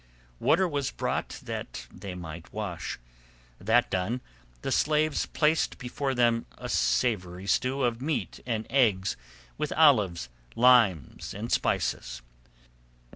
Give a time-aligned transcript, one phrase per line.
[0.39, 2.97] Water was brought that they might wash.
[3.59, 4.21] That done,
[4.63, 9.15] the slaves placed before them a savoury stew of meat and eggs
[9.59, 12.23] with olives, limes, and spices.